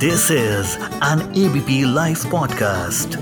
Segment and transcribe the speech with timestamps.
[0.00, 3.16] This is an ABP live podcast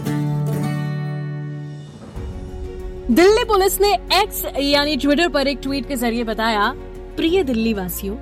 [3.11, 6.69] Delhi police ने X यानी Twitter पर एक ट्वीट के ज़रिए बताया,
[7.17, 8.17] प्रिय दिल्ली वासियों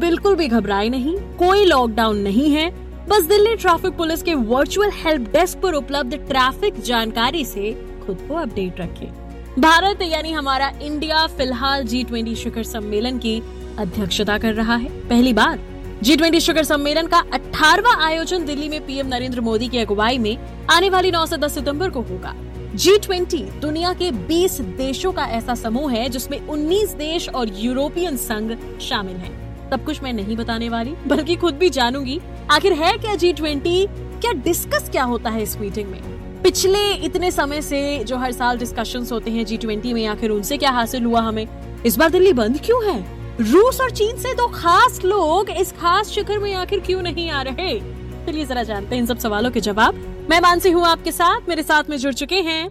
[0.00, 2.68] बिल्कुल भी घबराए नहीं, कोई लॉकडाउन नहीं है।
[3.08, 7.72] बस दिल्ली ट्रैफ़िक पुलिस के वर्चुअल हेल्प डेस्क पर उपलब्ध ट्रैफ़िक जानकारी से
[8.06, 13.40] खुद को अपडेट रखें। भारत, यानी हमारा इंडिया फ़िलहाल जी ट्वेंटी शिखर सम्मेलन की
[13.78, 15.58] अध्यक्षता कर रहा है। पहली बार
[16.02, 20.38] जी ट्वेंटी शिखर सम्मेलन का अठारवा आयोजन दिल्ली में पीएम नरेंद्र मोदी की अगुवाई में
[20.70, 22.34] आने वाली 9 से 10 सितंबर को होगा।
[22.74, 28.16] जी ट्वेंटी दुनिया के 20 देशों का ऐसा समूह है जिसमें 19 देश और यूरोपियन
[28.16, 32.98] संघ शामिल हैं। सब कुछ मैं नहीं बताने वाली, बल्कि खुद भी जानूँगी। आखिर है
[32.98, 33.86] क्या जी ट्वेंटी
[34.20, 36.02] क्या डिस्कस क्या होता है इस मीटिंग में?
[36.42, 40.56] पिछले इतने समय से जो हर साल डिस्कशंस होते हैं जी ट्वेंटी में, आखिर उनसे
[40.56, 41.46] क्या हासिल हुआ हमें?
[41.86, 43.21] इस बार दिल्ली बंद क्यों है?
[43.40, 47.40] रूस और चीन से दो खास लोग इस खास शिखर में आखिर क्यों नहीं आ
[47.42, 47.78] रहे?
[48.26, 49.94] चलिए जरा जानते हैं इन सब सवालों के जवाब।
[50.30, 52.68] मैं मानसी हूँ आपके साथ मेरे साथ में जुड़ चुके हैं।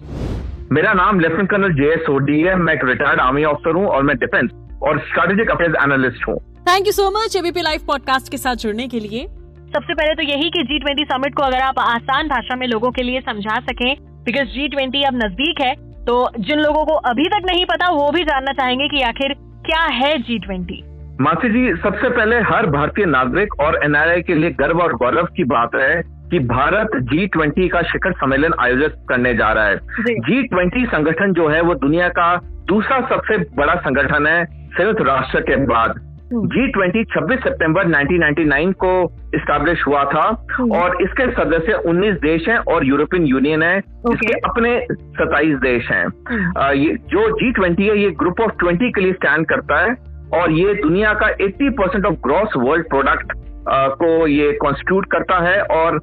[0.71, 4.03] मेरा नाम lieutenant colonel J S Sodhi है मैं एक रिटायर्ड आर्मी ऑफिसर हूँ और
[4.03, 4.51] मैं डिफेंस
[4.83, 6.37] और स्ट्रेटेजिक अफेयर्स एनालिस्ट हूँ।
[6.69, 9.27] Thank you so much ABP live podcast के साथ जुड़ने के लिए।
[9.73, 12.91] सबसे पहले तो यही कि जी ट्वेंटी समिट को अगर आप आसान भाषा में लोगों
[12.91, 15.75] के लिए समझा सकें बिकॉज़ जी ट्वेंटी अब नज़दीक है
[16.05, 19.35] तो जिन लोगों को अभी तक नहीं पता वो भी जानना चाहेंगे कि आखिर
[19.71, 20.83] क्या है जी ट्वेंटी
[21.21, 25.43] मासी जी सबसे पहले हर भारतीय नागरिक और एनआरआई के लिए गर्व और गौरव की
[25.43, 30.47] बात है कि भारत जी ट्वेंटी का शिखर सम्मेलन आयोजित करने जा रहा है। जी।
[30.47, 32.35] ट्वेंटी संगठन जो है वो दुनिया का
[32.67, 38.91] दूसरा सबसे बड़ा संगठन है संयुक्त राष्ट्र के बाद। जी ट्वेंटी छब्बीस सितंबर 1999 को
[39.35, 44.37] स्टैब्लिश हुआ था हम्म। और इसके सदस्य 19 देश हैं और यूरोपियन यूनियन है इसके
[44.45, 44.71] अपने
[45.17, 49.13] 27 देश हैं हम्म। ये जो जी ट्वेंटी है ये ग्रुप ऑफ़ ट्वेंटी के लिए
[49.13, 49.95] स्टैंड करता है
[50.33, 53.33] और ये दुनिया का 80 percent of gross world product
[53.99, 55.99] को ये कॉन्स्टिट्यूट करता है और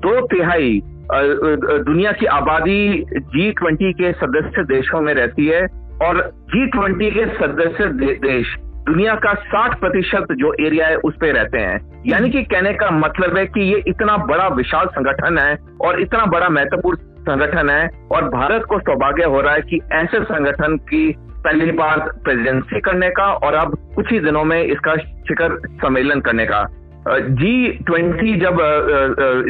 [0.00, 0.80] दो तिहाई
[1.12, 2.82] दुनिया की आबादी
[3.30, 5.62] जी ट्वेंटी के सदस्य देशों में रहती है
[6.02, 11.14] और जी ट्वेंटी के सदस्य दे, देश दुनिया का 60 प्रतिशत जो एरिया है, उस
[11.20, 15.38] पे रहते हैं। यानी कि कहने का मतलब है कि ये इतना बड़ा विशाल संगठन
[15.38, 19.80] है और इतना बड़ा महत्वपूर्ण संगठन है और भारत को सौभाग्य हो रहा है कि
[19.92, 21.04] ऐसे संगठन की
[21.44, 26.46] पहली बार प्रेसिडेंसी करने का और अब कुछ ही दिनों में इसका शिखर सम्मेलन करने
[26.46, 26.64] का।
[27.06, 28.58] जी ट्वेंटी जब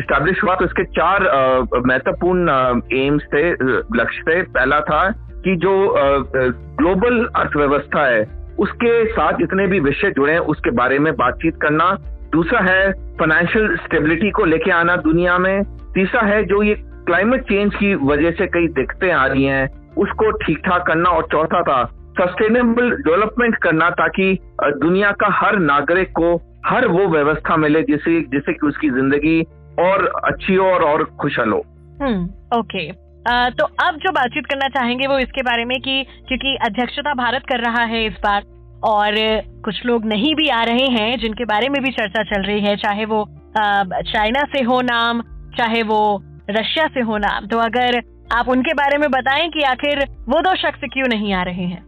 [0.01, 1.25] स्टैब्लिश हुआ तो इसके चार
[1.87, 2.51] महत्वपूर्ण
[2.97, 3.51] एम्स थे
[3.99, 5.03] लक्ष्य थे। पहला था
[5.45, 5.75] कि जो
[6.79, 8.23] ग्लोबल अर्थव्यवस्था है
[8.59, 11.91] उसके साथ जितने भी विषय जुड़े हैं उसके बारे में बातचीत करना।
[12.33, 15.63] दूसरा है फाइनेंशियल स्टेबिलिटी को लेके आना दुनिया में।
[15.95, 16.75] तीसरा है जो ये
[17.07, 21.27] क्लाइमेट चेंज की वजह से कई दिक्कतें आ रही हैं उसको ठीक ठाक करना। और
[21.33, 21.85] चौथा था
[22.21, 26.35] सस्टेनेबल डेवलपमेंट करना ताकि दुनिया का हर नागरिक को
[26.67, 29.41] हर वो व्यवस्था मिले जिससे जिससे कि उसकी ज़िंदगी
[29.81, 31.63] और अच्छी हो और, और खुशहाल हो।
[32.03, 32.91] हम्म ओके
[33.27, 37.61] तो अब जो बातचीत करना चाहेंगे वो इसके बारे में कि क्योंकि अध्यक्षता भारत कर
[37.61, 38.43] रहा है इस बार,
[38.85, 39.15] और
[39.65, 42.77] कुछ लोग नहीं भी आ रहे हैं जिनके बारे में भी चर्चा चल रही है,
[42.77, 43.25] चाहे वो
[43.57, 45.23] चाइना से हो नाम,
[45.57, 46.01] चाहे वो
[46.51, 48.01] रशिया से हो नाम। तो अगर
[48.33, 51.83] आप उनके बारे में बताएँ कि आखिर वो दो शख्स क्यों नहीं आ रहे हैं?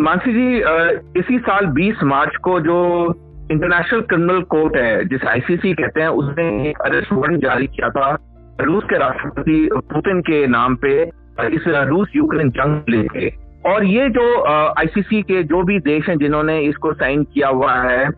[0.00, 2.78] मानसी जी इसी साल 20 मार्च को जो
[3.52, 8.16] इंटरनेशनल क्रिमिनल कोर्ट है, जिसे आईसीसी कहते हैं, उसने एक अरेस्ट वारंट जारी किया था।
[8.60, 11.02] रूस के राष्ट्रपति पुतिन के नाम पे
[11.54, 13.28] इस रूस यूक्रेन जंग लेके।
[13.70, 14.24] और ये जो
[14.78, 18.08] आईसीसी के जो भी देश हैं जिन्होंने इसको साइन किया हुआ है,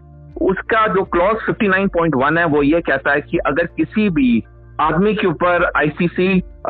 [0.42, 4.42] उसका जो क्लॉज 59.1 है, वो ये कहता है कि अगर किसी भी
[4.80, 6.26] आदमी के ऊपर आईसीसी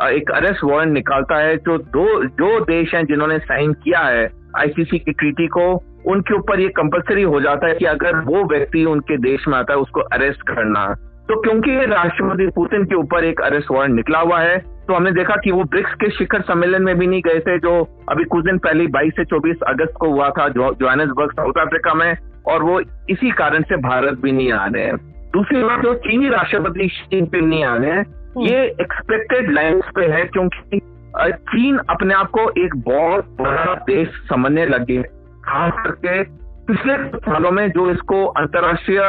[0.09, 4.99] एक अरेस्ट वारंट निकालता है तो दो, जो देश हैं जिन्होंने साइन किया है आईसीसी
[4.99, 5.71] की ट्रीटी को,
[6.07, 9.73] उनके ऊपर ये कंपलसरी हो जाता है कि अगर वो व्यक्ति उनके देश में आता
[9.73, 10.85] है, उसको अरेस्ट करना।
[11.31, 15.37] तो क्योंकि राष्ट्रपति पुतिन के ऊपर एक अरेस्ट वारंट निकला हुआ है तो हमने देखा
[15.37, 18.59] कि वो ब्रिक्स के शिखर सम्मेलन में भी नहीं गए थे जो अभी कुछ दिन
[18.59, 22.81] पहले 22 से 24 अगस्त को हुआ था जो जोहानिसबर्ग साउथ अफ्रीका में और वो
[22.81, 24.97] इसी कारण से भारत भी नहीं आ रहे हैं।
[25.31, 28.07] दूसरी बात जो चीनी राष्ट्रपति शी जिनपिंग नहीं आ रहे हैं
[28.39, 30.81] ये एक्सपेक्टेड लाइन्स पे है क्योंकि
[31.27, 35.03] चीन अपने आप को एक बहुत बड़ा देश समझने लगे
[35.45, 36.23] खास करके
[36.67, 39.01] पिछले सालों में जो इसको अंतर्राष्ट्रीय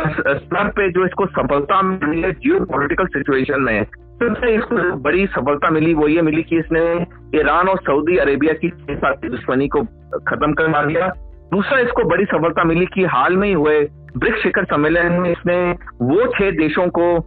[0.00, 3.84] स्तर पे जो इसको सफलता मिली है जियो पोलिटिकल सिचुएशन में
[4.22, 7.06] सबसे इसको बड़ी सफलता मिली, वो ये मिली कि इसने
[7.40, 9.82] ईरान और सऊदी अरेबिया की छह साल की दुश्मनी को
[10.28, 11.08] खत्म करवा दिया
[11.52, 13.80] दूसरा, इसको बड़ी सफलता मिली कि हाल में ही हुए
[14.16, 15.72] ब्रिक्स शिखर सम्मेलन में इसने
[16.02, 17.18] वो छह देशों को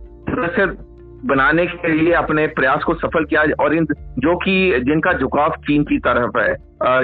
[1.26, 3.86] बनाने के लिए अपने प्रयास को सफल किया और इन
[4.20, 6.56] जो कि जिनका झुकाव चीन की तरफ़ है।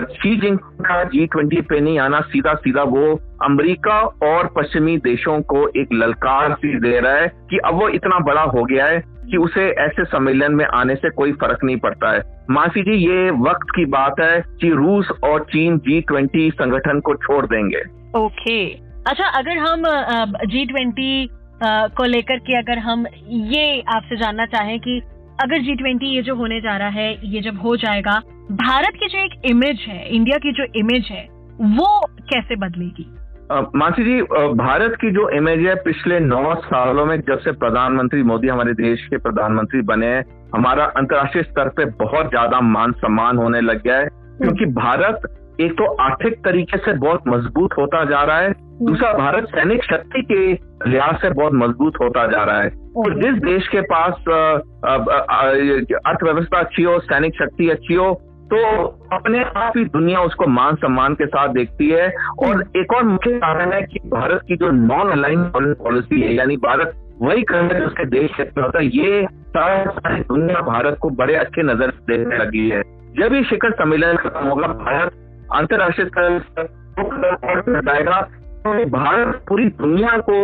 [0.06, 5.42] शी जिन का जी ट्वेंटी पे नहीं आना सीधा सीधा वो अमेरिका और पश्चिमी देशों
[5.42, 9.04] को एक ललकार सी दे रहा है कि अब वो इतना बड़ा हो गया है
[9.32, 13.32] कि उसे ऐसे सम्मेलन में आने से कोई फ़र्क नहीं पड़ता है। मासी जी, ये
[13.32, 17.82] वक्त की बात है कि रूस और चीन जी ट्वेंटी संगठन को छोड़ देंगे।
[18.20, 18.90] ओके। okay.
[19.08, 19.84] अच्छा अगर हम
[20.46, 21.30] जी ट्वेंटी
[21.64, 25.00] को लेकर के अगर हम ये आपसे जानना चाहें कि
[25.44, 28.20] अगर जी ट्वेंटी ये जो होने जा रहा है, ये जब हो जाएगा,
[28.52, 31.28] भारत की जो एक इमेज है इंडिया की जो इमेज है,
[31.60, 33.06] वो कैसे बदलेगी?
[33.76, 34.22] मानसी जी
[34.58, 39.06] भारत की जो इमेज है, पिछले नौ सालों में जब से प्रधानमंत्री मोदी हमारे देश
[39.08, 40.24] के प्रधानमंत्री बने हैं,
[40.56, 44.08] हमारा अंतर्राष्ट्रीय स्तर पे बहुत ज़्यादा मान सम्मान होने लग गया है।
[44.38, 49.48] क्योंकि भारत एक तो आर्थिक तरीके से बहुत मज़बूत होता जा रहा है दूसरा भारत
[49.50, 50.42] सैनिक शक्ति के
[50.90, 54.14] लिहाज से बहुत मज़बूत होता जा रहा है। और जिस देश के पास
[56.06, 58.10] अर्थव्यवस्था अच्छी हो सैनिक शक्ति अच्छी हो
[58.52, 58.60] तो
[59.14, 62.08] अपने आप ही दुनिया उसको मान सम्मान के साथ देखती है।
[62.40, 66.34] और एक और मुख्य कारण है कि भारत की जो नॉन अलाइन फॉरेन पॉलिसी है
[66.36, 71.10] यानी भारत वही करने उसके देश क्षेत्र में होता है ये सारी दुनिया भारत को
[71.18, 72.82] बड़े अच्छे नज़र देखने लगी है।
[73.20, 75.12] जब ये शिखर सम्मेलन खत्म होगा भारत
[75.54, 76.08] अंतर्राष्ट्रीय
[76.40, 76.68] स्तर
[77.00, 78.20] पर जाएगा
[78.68, 80.36] भारत पूरी दुनिया को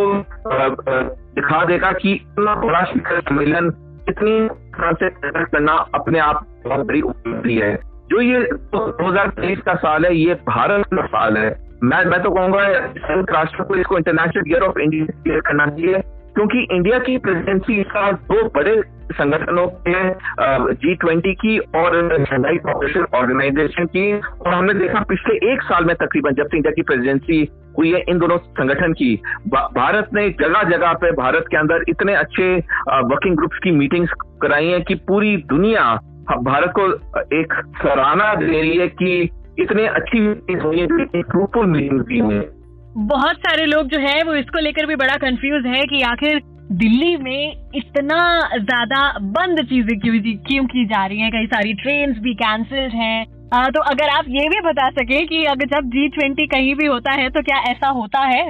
[1.36, 3.70] दिखा देगा कि इतना बड़ा शिखर सम्मेलन
[4.08, 7.76] कितनी तरह से करना अपने आप बहुत बड़ी उपलब्धि है।
[8.10, 11.50] जो ये दो हज़ार तेईस का साल है, ये भारत का साल है।
[11.84, 16.02] मैं मैं तो कहूँगा, संयुक्त राष्ट्र को इसको इंटरनेशनल ईयर ऑफ़ इंडिया करना चाहिए।
[16.36, 23.06] क्योंकि इंडिया की प्रेसिडेंसी का दो बड़े संगठनों के जी ट्वेंटी की और शंघाई कॉपरेशन
[23.16, 27.48] ऑर्गेनाइजेशन की, और हमने देखा पिछले एक साल में तकरीबन जब से इंडिया की प्रेसिडेंसी
[27.78, 29.14] हुई है, इन दोनों संगठन की
[29.48, 32.56] भारत ने जगह जगह पे भारत के अंदर इतने अच्छे
[33.06, 34.12] वर्किंग ग्रुप्स की मीटिंग्स
[34.42, 35.84] कराई है कि पूरी दुनिया
[36.44, 36.92] भारत को
[37.38, 39.30] एक सराहना दे रही है कि
[39.60, 40.88] इतने अच्छी मीटिंग हुई है
[41.22, 42.55] फ्रूटफुल मीटिंग हुई है।
[42.98, 46.40] बहुत सारे लोग जो है, वो इसको लेकर भी बड़ा कंफ्यूज है कि आखिर
[46.74, 48.20] दिल्ली में इतना
[48.54, 49.00] ज़्यादा
[49.32, 51.32] बंद चीज़ें क्यों क्यों की जा रही हैं?
[51.32, 53.26] कई सारी ट्रेन भी कैंसिल्ड हैं।
[53.72, 57.12] तो अगर आप ये भी बता सके कि अगर जब जी ट्वेंटी कहीं भी होता
[57.14, 58.46] है तो क्या ऐसा होता है?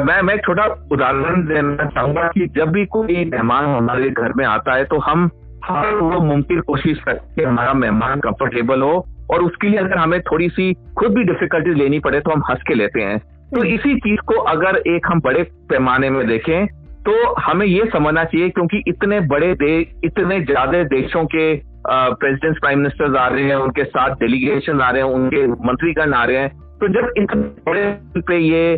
[0.00, 4.74] मैं मैं छोटा उदाहरण देना चाहूँगा कि जब भी कोई मेहमान हमारे घर में आता
[4.74, 5.30] है तो हम
[5.64, 8.94] हर वो मुमकिन कोशिश करते हमारा मेहमान कंफर्टेबल हो,
[9.30, 12.62] और उसके लिए अगर हमें थोड़ी सी खुद भी डिफिकल्टी लेनी पड़े तो हम हंस
[12.68, 13.20] के लेते हैं।
[13.52, 16.66] तो हम्म। इसी चीज़ को अगर एक हम बड़े पैमाने में देखें
[17.04, 21.44] तो हमें ये समझना चाहिए क्योंकि इतने बड़े देश इतने ज़्यादा देशों के
[21.86, 26.24] प्रेसिडेंट प्राइम मिनिस्टर आ रहे हैं उनके साथ डेलीगेशन आ रहे हैं उनके मंत्रीगण आ
[26.24, 28.76] रहे हैं तो जब इतने बड़े पे ये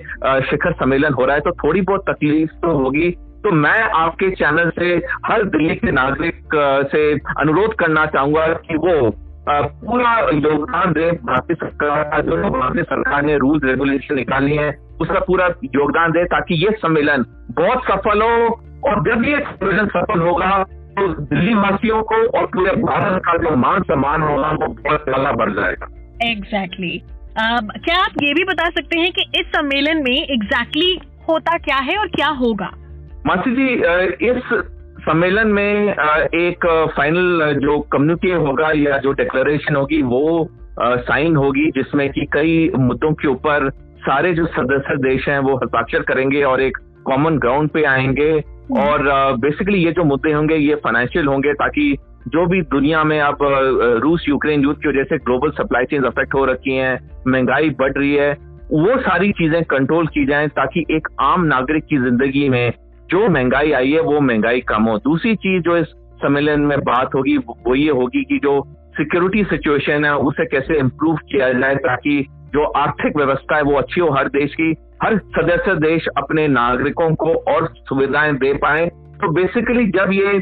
[0.49, 3.11] शिखर सम्मेलन हो रहा है तो थोड़ी बहुत तकलीफ़ तो होगी
[3.45, 4.95] तो मैं आपके चैनल से
[5.27, 6.55] हर दिल्ली के नागरिक
[6.91, 8.95] से अनुरोध करना चाहूँगा कि वो
[9.49, 14.71] पूरा योगदान दे भारतीय सरकार का जो भारतीय सरकार ने रूल रेगुलेशन निकाली है
[15.01, 18.47] उसका पूरा योगदान दे ताकि ये सम्मेलन बहुत सफल हो
[18.89, 20.63] और जब ये सम्मेलन सफल होगा
[20.97, 25.33] तो दिल्ली वासियों को और पूरे भारत का जो मान सम्मान होगा वो बहुत ज़्यादा
[25.33, 25.89] बढ़ जाएगा
[26.23, 27.15] एग्जैक्टली exactly.
[27.35, 31.59] uh, क्या आप ये भी बता सकते हैं कि इस सम्मेलन में एग्जैक्टली exactly होता
[31.59, 32.71] क्या है और क्या होगा
[33.27, 33.69] मासी जी
[34.29, 34.53] इस
[35.05, 35.89] सम्मेलन में
[36.35, 40.49] एक फाइनल जो कम्युनिके होगा या जो डिक्लेरेशन होगी वो
[40.81, 46.03] साइन होगी जिसमें कि कई मुद्दों के ऊपर सारे जो सदस्य देश हैं वो हस्ताक्षर
[46.03, 48.33] करेंगे और एक कॉमन ग्राउंड पे आएँगे।
[48.81, 49.03] और
[49.37, 51.97] बेसिकली ये जो मुद्दे होंगे ये फाइनेंशियल होंगे ताकि
[52.29, 53.39] जो भी दुनिया में अब
[54.03, 57.93] रूस यूक्रेन युद्ध की वजह से ग्लोबल सप्लाई चेन अफेक्ट हो रखी हैं महँगाई बढ़
[57.93, 58.33] रही है
[58.73, 62.73] वो सारी चीज़ें कंट्रोल की जाएँ ताकि एक आम नागरिक की ज़िंदगी में
[63.15, 65.87] जो महँगाई आई है, वो महँगाई कम हो। दूसरी चीज़ जो इस
[66.19, 68.63] सम्मेलन में बात होगी, वो ये होगी कि जो
[68.97, 74.01] सिक्योरिटी सिचुएशन है, उसे कैसे इम्प्रूव किया जाए ताकि जो आर्थिक व्यवस्था है, वो अच्छी
[74.01, 78.87] हो हर देश की। हर सदस्य देश अपने नागरिकों को और सुविधाएँ दे पाए।
[79.21, 80.39] तो बेसिकली जब ये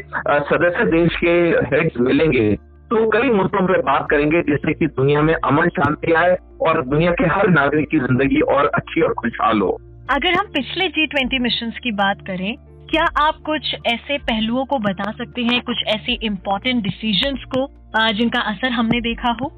[0.49, 1.33] सदस्य देश के
[1.71, 2.55] हेड्स मिलेंगे
[2.91, 7.13] तो कई मुद्दों पर बात करेंगे, जिससे कि दुनिया में अमन शांति आए और दुनिया
[7.13, 9.77] के हर नागरिक की ज़िंदगी और अच्छी और खुशहाल हो।
[10.11, 12.55] अगर हम पिछले जी ट्वेंटी मिशन की बात करें,
[12.91, 17.67] क्या आप कुछ ऐसे पहलुओं को बता सकते हैं, कुछ ऐसे इम्पोर्टेंट डिसीज़न को
[18.15, 19.51] जिनका असर हमने देखा हो?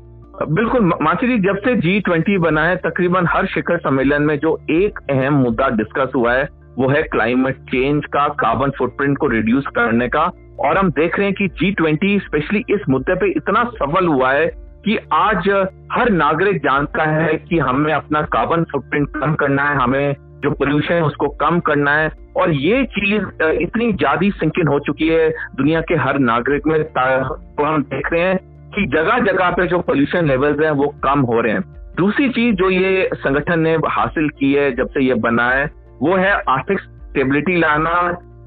[0.49, 4.57] बिल्कुल मासी जी, जब से जी ट्वेंटी बना है, तकरीबन हर शिखर सम्मेलन में जो
[4.71, 6.49] एक अहम मुद्दा डिस्कस हुआ है,
[6.79, 11.27] वो है क्लाइमेट चेंज का कार्बन फुटप्रिंट को रिड्यूस करने का। और हम देख रहे
[11.27, 14.47] हैं कि जी ट्वेंटी स्पेशली इस मुद्दे पे इतना सफल हुआ है
[14.85, 15.49] कि आज
[15.93, 20.95] हर नागरिक जानता है कि हमें अपना कार्बन फुटप्रिंट कम करना है, हमें जो पोल्यूशन
[20.95, 23.23] है, उसको कम करना है। और ये चीज़
[23.63, 28.23] इतनी ज़्यादा सिंकिन हो चुकी है दुनिया के हर नागरिक में तो हम देख रहे
[28.23, 28.37] हैं
[28.71, 31.63] कि जगह जगह पे जो पोल्यूशन लेवल्स हैं, वो कम हो रहे हैं।
[31.97, 35.65] दूसरी चीज़ जो ये संगठन ने हासिल की है, जब से ये बना है,
[36.03, 37.93] वो है आर्थिक स्टेबिलिटी लाना,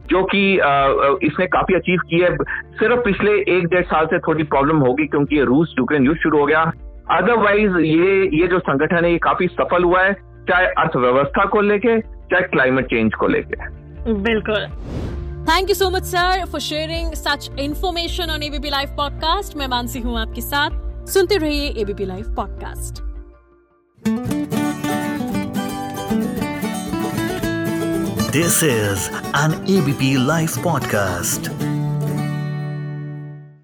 [0.09, 0.41] जो कि
[1.27, 2.35] इसने काफ़ी अचीव की है।
[2.75, 6.45] सिर्फ़ पिछले एक डेढ़ साल से थोड़ी प्रॉब्लम होगी, क्योंकि रूस यूक्रेन युद्ध शुरू हो
[6.45, 6.61] गया।
[7.11, 10.15] अदरवाइज़ ये ये जो संगठन है, ये काफ़ी सफल हुआ है।
[10.49, 14.67] चाहे अर्थव्यवस्था को लेके चाहे क्लाइमेट चेंज को लेके। बिल्कुल।
[15.47, 19.99] Thank you so much sir for sharing such information on ABP live podcast मैं मानसी
[19.99, 23.05] हूँ आपके साथ। सुनते रहिए ABP live podcast
[28.31, 31.56] this is an ABP live podcast